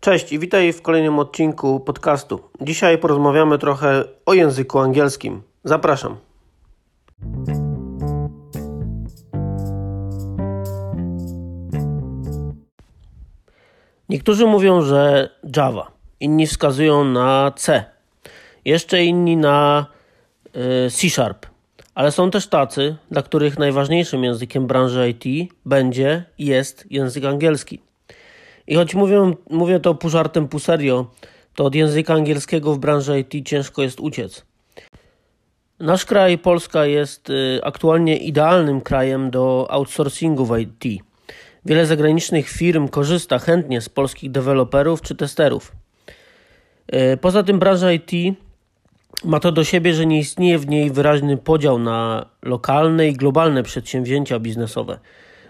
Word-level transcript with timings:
Cześć 0.00 0.32
i 0.32 0.38
witaj 0.38 0.72
w 0.72 0.82
kolejnym 0.82 1.18
odcinku 1.18 1.80
podcastu. 1.80 2.40
Dzisiaj 2.60 2.98
porozmawiamy 2.98 3.58
trochę 3.58 4.04
o 4.26 4.34
języku 4.34 4.78
angielskim. 4.78 5.42
Zapraszam. 5.64 6.16
Niektórzy 14.08 14.46
mówią, 14.46 14.82
że 14.82 15.30
Java, 15.56 15.90
inni 16.20 16.46
wskazują 16.46 17.04
na 17.04 17.52
C, 17.56 17.84
jeszcze 18.64 19.04
inni 19.04 19.36
na 19.36 19.86
y, 20.86 20.90
C 20.90 21.10
Sharp. 21.10 21.53
Ale 21.94 22.12
są 22.12 22.30
też 22.30 22.46
tacy, 22.46 22.96
dla 23.10 23.22
których 23.22 23.58
najważniejszym 23.58 24.24
językiem 24.24 24.66
branży 24.66 25.08
IT 25.10 25.52
będzie 25.66 26.24
i 26.38 26.46
jest 26.46 26.86
język 26.90 27.24
angielski. 27.24 27.80
I 28.66 28.74
choć 28.74 28.94
mówię, 28.94 29.32
mówię 29.50 29.80
to 29.80 29.94
pół 29.94 30.10
żartem, 30.10 30.48
pół 30.48 30.60
serio, 30.60 31.10
to 31.54 31.64
od 31.64 31.74
języka 31.74 32.14
angielskiego 32.14 32.74
w 32.74 32.78
branży 32.78 33.20
IT 33.20 33.48
ciężko 33.48 33.82
jest 33.82 34.00
uciec. 34.00 34.44
Nasz 35.80 36.04
kraj, 36.04 36.38
Polska, 36.38 36.86
jest 36.86 37.30
y, 37.30 37.60
aktualnie 37.62 38.16
idealnym 38.16 38.80
krajem 38.80 39.30
do 39.30 39.66
outsourcingu 39.70 40.46
w 40.46 40.58
IT. 40.58 41.02
Wiele 41.64 41.86
zagranicznych 41.86 42.48
firm 42.48 42.88
korzysta 42.88 43.38
chętnie 43.38 43.80
z 43.80 43.88
polskich 43.88 44.30
deweloperów 44.30 45.02
czy 45.02 45.14
testerów. 45.14 45.72
Y, 46.94 47.16
poza 47.16 47.42
tym 47.42 47.58
branża 47.58 47.92
IT 47.92 48.10
ma 49.24 49.40
to 49.40 49.52
do 49.52 49.64
siebie, 49.64 49.94
że 49.94 50.06
nie 50.06 50.18
istnieje 50.18 50.58
w 50.58 50.66
niej 50.66 50.90
wyraźny 50.90 51.36
podział 51.36 51.78
na 51.78 52.26
lokalne 52.42 53.08
i 53.08 53.12
globalne 53.12 53.62
przedsięwzięcia 53.62 54.38
biznesowe. 54.38 54.98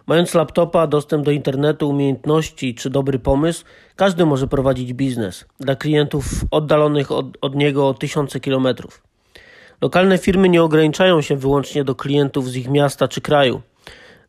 Mając 0.07 0.35
laptopa, 0.35 0.87
dostęp 0.87 1.25
do 1.25 1.31
internetu, 1.31 1.89
umiejętności 1.89 2.75
czy 2.75 2.91
dobry 2.91 3.19
pomysł, 3.19 3.65
każdy 3.97 4.27
może 4.27 4.47
prowadzić 4.47 4.93
biznes 4.93 5.45
dla 5.61 5.77
klientów 5.77 6.25
oddalonych 6.51 7.13
od, 7.13 7.27
od 7.41 7.55
niego 7.55 7.89
o 7.89 7.95
tysiące 7.95 8.41
kilometrów. 8.41 9.03
Lokalne 9.81 10.19
firmy 10.19 10.49
nie 10.49 10.63
ograniczają 10.63 11.21
się 11.21 11.37
wyłącznie 11.37 11.85
do 11.85 11.95
klientów 11.95 12.51
z 12.51 12.57
ich 12.57 12.69
miasta 12.69 13.09
czy 13.09 13.21
kraju. 13.21 13.63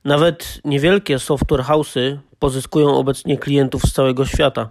Nawet 0.05 0.61
niewielkie 0.65 1.19
software 1.19 1.63
house'y 1.63 2.17
pozyskują 2.39 2.97
obecnie 2.97 3.37
klientów 3.37 3.81
z 3.81 3.93
całego 3.93 4.25
świata. 4.25 4.69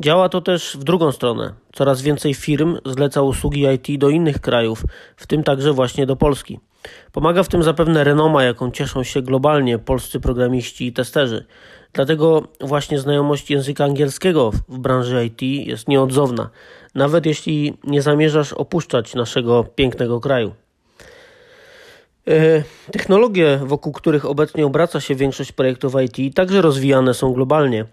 Działa 0.00 0.28
to 0.28 0.40
też 0.40 0.76
w 0.80 0.84
drugą 0.84 1.12
stronę. 1.12 1.52
Coraz 1.72 2.02
więcej 2.02 2.34
firm 2.34 2.78
zleca 2.84 3.22
usługi 3.22 3.66
IT 3.74 4.00
do 4.00 4.08
innych 4.08 4.40
krajów, 4.40 4.82
w 5.16 5.26
tym 5.26 5.42
także 5.42 5.72
właśnie 5.72 6.06
do 6.06 6.16
Polski. 6.16 6.60
Pomaga 7.12 7.42
w 7.42 7.48
tym 7.48 7.62
zapewne 7.62 8.04
renoma, 8.04 8.44
jaką 8.44 8.70
cieszą 8.70 9.02
się 9.02 9.22
globalnie 9.22 9.78
polscy 9.78 10.20
programiści 10.20 10.86
i 10.86 10.92
testerzy. 10.92 11.46
Dlatego 11.92 12.42
właśnie 12.60 12.98
znajomość 12.98 13.50
języka 13.50 13.84
angielskiego 13.84 14.50
w 14.68 14.78
branży 14.78 15.26
IT 15.26 15.66
jest 15.66 15.88
nieodzowna, 15.88 16.50
nawet 16.94 17.26
jeśli 17.26 17.78
nie 17.84 18.02
zamierzasz 18.02 18.52
opuszczać 18.52 19.14
naszego 19.14 19.64
pięknego 19.64 20.20
kraju. 20.20 20.54
E, 22.28 22.62
technologie, 22.92 23.60
wokół 23.64 23.92
których 23.92 24.26
obecnie 24.26 24.66
obraca 24.66 25.00
się 25.00 25.14
większość 25.14 25.52
projektów 25.52 25.94
IT, 26.04 26.34
także 26.34 26.62
rozwijane 26.62 27.14
są 27.14 27.32
globalnie. 27.32 27.84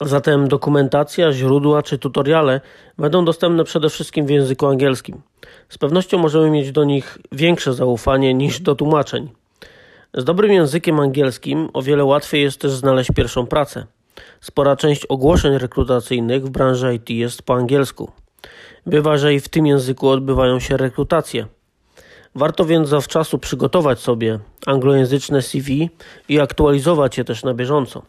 Zatem 0.00 0.48
dokumentacja, 0.48 1.32
źródła 1.32 1.82
czy 1.82 1.98
tutoriale 1.98 2.60
będą 2.98 3.24
dostępne 3.24 3.64
przede 3.64 3.90
wszystkim 3.90 4.26
w 4.26 4.30
języku 4.30 4.66
angielskim. 4.66 5.20
Z 5.68 5.78
pewnością 5.78 6.18
możemy 6.18 6.50
mieć 6.50 6.72
do 6.72 6.84
nich 6.84 7.18
większe 7.32 7.74
zaufanie 7.74 8.34
niż 8.34 8.60
do 8.60 8.74
tłumaczeń. 8.74 9.28
Z 10.14 10.24
dobrym 10.24 10.52
językiem 10.52 11.00
angielskim 11.00 11.68
o 11.72 11.82
wiele 11.82 12.04
łatwiej 12.04 12.42
jest 12.42 12.60
też 12.60 12.70
znaleźć 12.70 13.10
pierwszą 13.16 13.46
pracę. 13.46 13.86
Spora 14.40 14.76
część 14.76 15.06
ogłoszeń 15.06 15.58
rekrutacyjnych 15.58 16.44
w 16.44 16.50
branży 16.50 16.94
IT 16.94 17.10
jest 17.10 17.42
po 17.42 17.54
angielsku. 17.54 18.10
Bywa, 18.86 19.16
że 19.16 19.34
i 19.34 19.40
w 19.40 19.48
tym 19.48 19.66
języku 19.66 20.08
odbywają 20.08 20.60
się 20.60 20.76
rekrutacje. 20.76 21.46
Warto 22.34 22.64
więc 22.64 22.88
zawczasu 22.88 23.38
przygotować 23.38 24.00
sobie 24.00 24.38
anglojęzyczne 24.66 25.42
CV 25.42 25.90
i 26.28 26.40
aktualizować 26.40 27.18
je 27.18 27.24
też 27.24 27.44
na 27.44 27.54
bieżąco. 27.54 28.02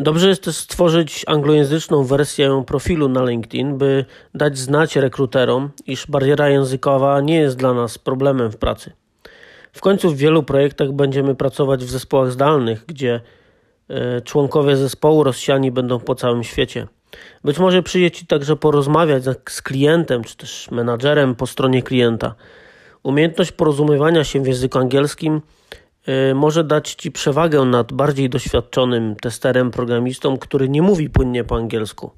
Dobrze 0.00 0.28
jest 0.28 0.42
też 0.44 0.56
stworzyć 0.56 1.24
anglojęzyczną 1.26 2.04
wersję 2.04 2.64
profilu 2.66 3.08
na 3.08 3.24
LinkedIn, 3.24 3.78
by 3.78 4.04
dać 4.34 4.58
znać 4.58 4.96
rekruterom, 4.96 5.70
iż 5.86 6.06
bariera 6.06 6.48
językowa 6.48 7.20
nie 7.20 7.36
jest 7.36 7.56
dla 7.56 7.74
nas 7.74 7.98
problemem 7.98 8.50
w 8.50 8.56
pracy. 8.56 8.92
W 9.72 9.80
końcu 9.80 10.10
w 10.10 10.16
wielu 10.16 10.42
projektach 10.42 10.92
będziemy 10.92 11.34
pracować 11.34 11.84
w 11.84 11.90
zespołach 11.90 12.32
zdalnych, 12.32 12.84
gdzie 12.86 13.20
e, 13.88 14.20
członkowie 14.20 14.76
zespołu 14.76 15.24
rozsiani 15.24 15.72
będą 15.72 15.98
po 15.98 16.14
całym 16.14 16.44
świecie. 16.44 16.86
Być 17.44 17.58
może 17.58 17.82
przyjdzie 17.82 18.10
Ci 18.10 18.26
także 18.26 18.56
porozmawiać 18.56 19.24
z 19.48 19.62
klientem 19.62 20.24
czy 20.24 20.36
też 20.36 20.70
menadżerem 20.70 21.34
po 21.34 21.46
stronie 21.46 21.82
klienta. 21.82 22.34
Umiejętność 23.02 23.52
porozumiewania 23.52 24.24
się 24.24 24.42
w 24.42 24.46
języku 24.46 24.78
angielskim 24.78 25.40
może 26.34 26.64
dać 26.64 26.94
Ci 26.94 27.12
przewagę 27.12 27.64
nad 27.64 27.92
bardziej 27.92 28.30
doświadczonym 28.30 29.16
testerem, 29.16 29.70
programistą, 29.70 30.38
który 30.38 30.68
nie 30.68 30.82
mówi 30.82 31.10
płynnie 31.10 31.44
po 31.44 31.56
angielsku. 31.56 32.10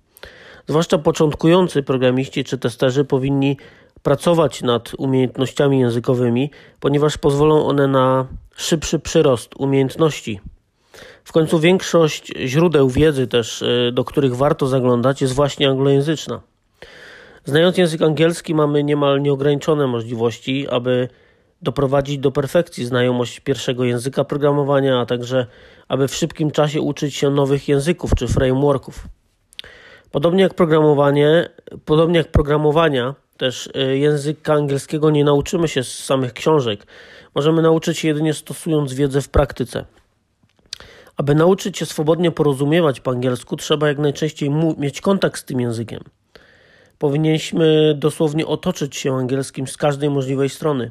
Zwłaszcza 0.67 0.99
początkujący 0.99 1.83
programiści 1.83 2.45
czy 2.45 2.59
testerzy 2.59 3.05
powinni 3.05 3.57
pracować 4.03 4.63
nad 4.63 4.93
umiejętnościami 4.99 5.81
językowymi, 5.81 6.51
ponieważ 6.81 7.19
pozwolą 7.19 7.67
one 7.67 7.89
na 7.89 8.27
szybszy 8.57 8.99
przyrost 8.99 9.55
umiejętności. 9.57 10.41
W 11.25 11.33
końcu 11.33 11.59
większość 11.59 12.33
źródeł 12.47 12.89
wiedzy 12.89 13.27
też, 13.27 13.63
y, 13.63 13.91
do 13.93 14.05
których 14.05 14.37
warto 14.37 14.67
zaglądać, 14.67 15.21
jest 15.21 15.35
właśnie 15.35 15.69
anglojęzyczna. 15.69 16.41
Znając 17.45 17.79
język 17.79 18.03
angielski 18.03 18.55
mamy 18.55 18.85
niemal 18.85 19.23
nieograniczone 19.23 19.87
możliwości, 19.87 20.69
aby 20.69 21.09
doprowadzić 21.63 22.19
do 22.19 22.33
perfekcji 22.33 22.85
znajomość 22.85 23.41
pierwszego 23.41 23.85
języka 23.85 24.25
programowania, 24.25 25.01
a 25.01 25.07
także 25.07 25.47
aby 25.89 26.09
w 26.09 26.15
szybkim 26.15 26.51
czasie 26.51 26.81
uczyć 26.81 27.15
się 27.15 27.31
nowych 27.31 27.69
języków 27.69 28.15
czy 28.15 28.29
frameworków. 28.29 29.07
Podobnie 30.11 30.43
jak 30.43 30.55
programowanie, 30.55 31.49
podobnie 31.85 32.19
jak 32.19 32.29
programowania, 32.29 33.15
też 33.37 33.67
y, 33.67 33.99
języka 33.99 34.55
angielskiego 34.55 35.11
nie 35.11 35.25
nauczymy 35.25 35.69
się 35.69 35.85
z 35.85 36.05
samych 36.05 36.33
książek. 36.33 36.87
Możemy 37.35 37.63
nauczyć 37.63 37.99
się 37.99 38.09
jedynie 38.09 38.35
stosując 38.35 38.95
wiedzę 38.95 39.21
w 39.21 39.29
praktyce. 39.29 39.85
Aby 41.17 41.35
nauczyć 41.35 41.79
się 41.79 41.87
swobodnie 41.87 42.31
porozumiewać 42.31 43.01
po 43.01 43.11
angielsku, 43.11 43.57
trzeba 43.57 43.89
jak 43.89 43.99
najczęściej 43.99 44.51
mieć 44.79 45.01
kontakt 45.01 45.41
z 45.41 45.45
tym 45.45 45.61
językiem. 45.61 46.05
Powinniśmy 46.99 47.95
dosłownie 47.99 48.47
otoczyć 48.47 48.97
się 48.97 49.17
angielskim 49.17 49.67
z 49.67 49.77
każdej 49.77 50.11
możliwej 50.11 50.49
strony. 50.49 50.91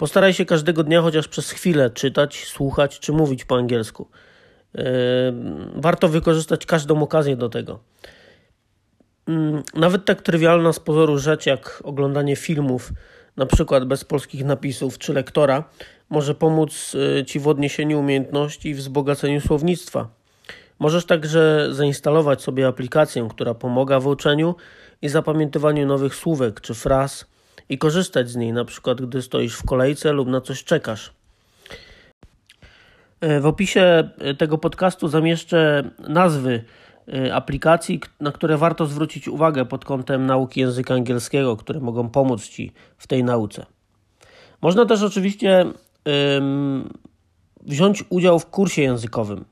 Postaraj 0.00 0.34
się 0.34 0.44
każdego 0.44 0.84
dnia 0.84 1.02
chociaż 1.02 1.28
przez 1.28 1.50
chwilę 1.50 1.90
czytać, 1.90 2.44
słuchać 2.44 2.98
czy 2.98 3.12
mówić 3.12 3.44
po 3.44 3.56
angielsku. 3.56 4.08
Yy, 4.74 4.84
warto 5.74 6.08
wykorzystać 6.08 6.66
każdą 6.66 7.02
okazję 7.02 7.36
do 7.36 7.48
tego. 7.48 7.80
Mm, 9.26 9.62
nawet 9.74 10.04
tak 10.04 10.22
trywialna 10.22 10.72
z 10.72 10.80
pozoru 10.80 11.18
rzecz 11.18 11.46
jak 11.46 11.82
oglądanie 11.84 12.36
filmów, 12.36 12.92
na 13.36 13.46
przykład 13.46 13.84
bez 13.84 14.04
polskich 14.04 14.44
napisów 14.44 14.98
czy 14.98 15.12
lektora, 15.12 15.64
może 16.10 16.34
pomóc 16.34 16.94
yy, 16.94 17.24
Ci 17.24 17.40
w 17.40 17.48
odniesieniu 17.48 18.00
umiejętności 18.00 18.68
i 18.68 18.74
wzbogaceniu 18.74 19.40
słownictwa. 19.40 20.08
Możesz 20.78 21.04
także 21.06 21.68
zainstalować 21.70 22.42
sobie 22.42 22.66
aplikację, 22.66 23.28
która 23.30 23.54
pomaga 23.54 24.00
w 24.00 24.06
uczeniu 24.06 24.54
i 25.02 25.08
zapamiętywaniu 25.08 25.86
nowych 25.86 26.14
słówek 26.14 26.60
czy 26.60 26.74
fraz 26.74 27.30
i 27.70 27.78
korzystać 27.78 28.30
z 28.30 28.36
niej, 28.36 28.52
na 28.52 28.64
przykład 28.64 29.02
gdy 29.02 29.22
stoisz 29.22 29.54
w 29.54 29.66
kolejce 29.66 30.12
lub 30.12 30.28
na 30.28 30.40
coś 30.40 30.64
czekasz. 30.64 31.12
E, 33.20 33.40
w 33.40 33.46
opisie 33.46 34.10
e, 34.18 34.34
tego 34.34 34.58
podcastu 34.58 35.08
zamieszczę 35.08 35.90
nazwy 36.08 36.64
e, 37.08 37.34
aplikacji, 37.34 38.00
na 38.20 38.32
które 38.32 38.56
warto 38.56 38.86
zwrócić 38.86 39.28
uwagę 39.28 39.64
pod 39.64 39.84
kątem 39.84 40.26
nauki 40.26 40.60
języka 40.60 40.94
angielskiego, 40.94 41.56
które 41.56 41.80
mogą 41.80 42.08
pomóc 42.08 42.48
Ci 42.48 42.72
w 42.98 43.06
tej 43.06 43.24
nauce. 43.24 43.66
Można 44.62 44.86
też 44.86 45.02
oczywiście 45.02 45.66
wziąć 47.62 48.04
udział 48.08 48.38
w 48.38 48.46
kursie 48.46 48.82
językowym. 48.82 49.44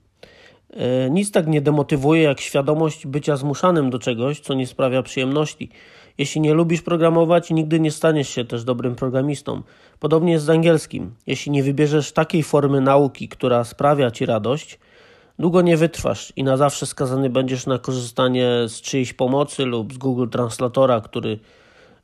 Nic 1.10 1.30
tak 1.30 1.46
nie 1.46 1.60
demotywuje 1.60 2.22
jak 2.22 2.40
świadomość 2.40 3.06
bycia 3.06 3.36
zmuszanym 3.36 3.90
do 3.90 3.98
czegoś, 3.98 4.40
co 4.40 4.54
nie 4.54 4.66
sprawia 4.66 5.02
przyjemności. 5.02 5.70
Jeśli 6.18 6.40
nie 6.40 6.54
lubisz 6.54 6.82
programować, 6.82 7.50
nigdy 7.50 7.80
nie 7.80 7.90
staniesz 7.90 8.28
się 8.28 8.44
też 8.44 8.64
dobrym 8.64 8.94
programistą. 8.94 9.62
Podobnie 10.00 10.32
jest 10.32 10.44
z 10.44 10.50
angielskim. 10.50 11.14
Jeśli 11.26 11.52
nie 11.52 11.62
wybierzesz 11.62 12.12
takiej 12.12 12.42
formy 12.42 12.80
nauki, 12.80 13.28
która 13.28 13.64
sprawia 13.64 14.10
ci 14.10 14.26
radość, 14.26 14.78
długo 15.38 15.62
nie 15.62 15.76
wytrwasz 15.76 16.32
i 16.36 16.44
na 16.44 16.56
zawsze 16.56 16.86
skazany 16.86 17.30
będziesz 17.30 17.66
na 17.66 17.78
korzystanie 17.78 18.50
z 18.68 18.80
czyjejś 18.80 19.12
pomocy 19.12 19.64
lub 19.64 19.94
z 19.94 19.98
Google 19.98 20.28
Translatora, 20.28 21.00
który 21.00 21.38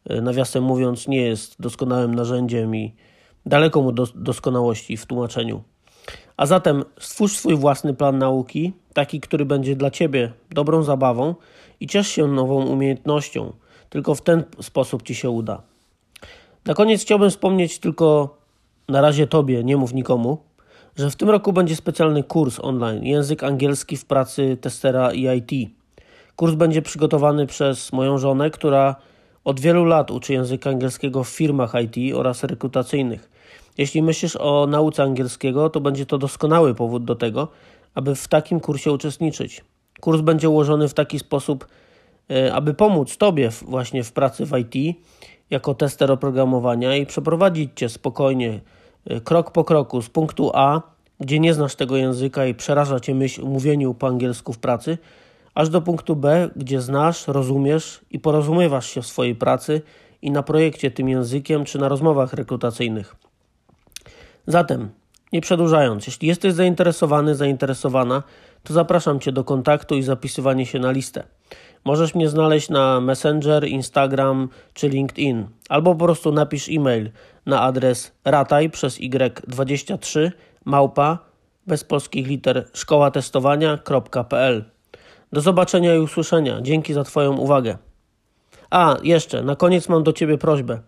e, 0.07 0.21
nawiasem 0.21 0.65
mówiąc 0.65 1.09
nie 1.09 1.23
jest 1.23 1.63
doskonałym 1.63 2.15
narzędziem 2.15 2.77
i 2.77 2.95
daleko 3.47 3.83
mu 3.83 3.93
do 3.93 4.07
doskonałości 4.15 4.97
w 4.97 5.07
tłumaczeniu. 5.07 5.63
A 6.37 6.47
zatem 6.47 6.85
stwórz 6.99 7.37
swój 7.37 7.57
własny 7.57 7.95
plan 7.95 8.19
nauki, 8.19 8.73
taki, 8.93 9.21
który 9.21 9.45
będzie 9.45 9.77
dla 9.77 9.91
Ciebie 9.91 10.33
dobrą 10.51 10.83
zabawą 10.83 11.35
i 11.81 11.87
ciesz 11.87 12.09
się 12.09 12.27
nową 12.29 12.67
umiejętnością. 12.67 13.53
Tylko 13.91 14.15
w 14.15 14.23
ten 14.23 14.45
sposób 14.61 15.03
Ci 15.03 15.15
się 15.15 15.31
uda. 15.31 15.63
Na 16.67 16.75
koniec 16.75 17.03
chciałbym 17.03 17.31
wspomnieć 17.31 17.79
tylko 17.79 18.37
na 18.89 19.01
razie 19.01 19.27
Tobie, 19.27 19.65
nie 19.65 19.77
mów 19.77 19.95
nikomu, 19.95 20.39
że 20.97 21.11
w 21.11 21.17
tym 21.17 21.31
roku 21.31 21.53
będzie 21.53 21.77
specjalny 21.77 22.23
kurs 22.23 22.61
online 22.63 23.05
Język 23.05 23.43
angielski 23.45 23.97
w 23.97 24.05
pracy 24.05 24.57
testera 24.61 25.13
i 25.13 25.39
IT. 25.39 25.71
Kurs 26.37 26.55
będzie 26.55 26.83
przygotowany 26.83 27.47
przez 27.47 27.93
moją 27.93 28.19
żonę, 28.19 28.51
która 28.51 28.97
od 29.45 29.61
wielu 29.61 29.85
lat 29.85 30.11
uczy 30.11 30.33
języka 30.33 30.71
angielskiego 30.71 31.25
w 31.25 31.29
firmach 31.29 31.73
IT 31.75 32.15
oraz 32.15 32.45
rekrutacyjnych. 32.45 33.31
Jeśli 33.79 34.03
myślisz 34.03 34.37
o 34.37 34.67
nauce 34.67 35.03
angielskiego, 35.03 35.71
to 35.71 35.81
będzie 35.81 36.07
to 36.07 36.19
doskonały 36.19 36.75
powód 36.75 37.05
do 37.05 37.15
tego, 37.15 37.49
aby 37.95 38.15
w 38.15 38.29
takim 38.29 38.61
kursie 38.61 38.93
uczestniczyć. 38.93 39.65
Kurs 40.01 40.21
będzie 40.21 40.49
ułożony 40.49 40.89
w 40.89 40.95
taki 40.95 41.19
sposób, 41.19 41.67
aby 42.53 42.75
pomóc 42.75 43.17
Tobie 43.17 43.51
właśnie 43.63 44.05
w 44.05 44.13
pracy 44.13 44.47
w 44.47 44.53
IT 44.59 44.97
jako 45.51 45.75
tester 45.75 46.13
oprogramowania 46.13 46.97
i 46.97 47.07
przeprowadzić 47.07 47.71
Cię 47.77 47.89
spokojnie, 47.89 48.61
e, 49.07 49.21
krok 49.21 49.51
po 49.51 49.65
kroku 49.65 50.03
z 50.03 50.09
punktu 50.09 50.51
A, 50.55 50.83
gdzie 51.21 51.41
nie 51.41 51.55
znasz 51.55 51.75
tego 51.75 51.97
języka 51.97 52.47
i 52.47 52.55
przeraża 52.55 53.01
Cię 53.01 53.15
myśl 53.15 53.43
o 53.43 53.47
mówieniu 53.47 53.95
po 53.95 54.07
angielsku 54.07 54.53
w 54.53 54.59
pracy, 54.59 54.99
aż 55.55 55.69
do 55.69 55.81
punktu 55.83 56.17
B, 56.17 56.51
gdzie 56.57 56.81
znasz, 56.81 57.29
rozumiesz 57.29 58.01
i 58.11 58.21
porozumiewasz 58.21 58.91
się 58.91 59.03
w 59.03 59.07
swojej 59.07 59.35
pracy 59.35 59.83
i 60.23 60.31
na 60.31 60.43
projekcie 60.43 60.91
tym 60.91 61.09
językiem 61.09 61.65
czy 61.65 61.79
na 61.79 61.89
rozmowach 61.89 62.33
rekrutacyjnych. 62.33 63.17
Zatem, 64.47 64.91
nie 65.35 65.41
przedłużając, 65.41 66.07
jeśli 66.07 66.29
jesteś 66.29 66.53
zainteresowany, 66.53 67.35
zainteresowana, 67.35 68.23
to 68.63 68.75
zapraszam 68.75 69.21
Cię 69.21 69.33
do 69.33 69.45
kontaktu 69.45 69.97
i 69.97 70.03
zapisywania 70.03 70.67
się 70.67 70.79
na 70.79 70.91
listę. 70.91 71.25
Możesz 71.85 72.15
mnie 72.15 72.29
znaleźć 72.29 72.69
na 72.69 73.01
Messenger, 73.01 73.69
Instagram 73.69 74.49
czy 74.75 74.89
LinkedIn, 74.89 75.47
albo 75.69 75.95
po 75.95 76.05
prostu 76.05 76.33
napisz 76.33 76.69
e-mail 76.69 77.11
na 77.47 77.61
adres 77.61 78.13
rataj 78.25 78.71
przez 78.71 79.01
y23 79.01 80.31
małpa 80.65 81.19
bez 81.67 81.85
polskich 81.85 82.27
liter 82.27 82.69
szkołatestowania.pl. 82.73 84.65
Do 85.33 85.41
zobaczenia 85.41 85.95
i 85.95 85.99
usłyszenia. 85.99 86.61
Dzięki 86.63 86.95
za 86.95 87.05
Twoją 87.05 87.37
uwagę. 87.37 87.79
A, 88.71 88.97
jeszcze, 89.03 89.43
na 89.43 89.57
koniec 89.57 89.89
mam 89.89 90.03
do 90.03 90.13
Ciebie 90.13 90.39
prośbę. 90.39 90.81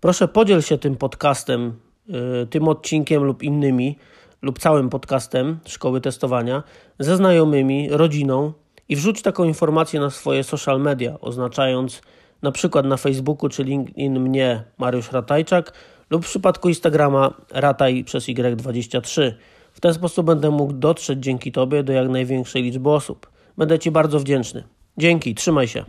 Proszę 0.00 0.28
podziel 0.28 0.62
się 0.62 0.78
tym 0.78 0.96
podcastem, 0.96 1.87
tym 2.50 2.68
odcinkiem 2.68 3.22
lub 3.22 3.42
innymi, 3.42 3.98
lub 4.42 4.58
całym 4.58 4.88
podcastem 4.90 5.58
Szkoły 5.66 6.00
Testowania 6.00 6.62
ze 6.98 7.16
znajomymi, 7.16 7.88
rodziną 7.90 8.52
i 8.88 8.96
wrzuć 8.96 9.22
taką 9.22 9.44
informację 9.44 10.00
na 10.00 10.10
swoje 10.10 10.44
social 10.44 10.80
media, 10.80 11.20
oznaczając 11.20 12.02
na 12.42 12.52
przykład 12.52 12.86
na 12.86 12.96
Facebooku 12.96 13.48
czy 13.48 13.64
LinkedIn 13.64 14.20
mnie 14.20 14.62
Mariusz 14.78 15.12
Ratajczak 15.12 15.72
lub 16.10 16.24
w 16.24 16.28
przypadku 16.28 16.68
Instagrama 16.68 17.34
rataj 17.50 18.04
przez 18.04 18.24
Y23. 18.24 19.32
W 19.72 19.80
ten 19.80 19.94
sposób 19.94 20.26
będę 20.26 20.50
mógł 20.50 20.72
dotrzeć 20.72 21.18
dzięki 21.18 21.52
Tobie 21.52 21.82
do 21.82 21.92
jak 21.92 22.08
największej 22.08 22.62
liczby 22.62 22.90
osób. 22.90 23.30
Będę 23.58 23.78
Ci 23.78 23.90
bardzo 23.90 24.20
wdzięczny. 24.20 24.64
Dzięki, 24.98 25.34
trzymaj 25.34 25.68
się. 25.68 25.84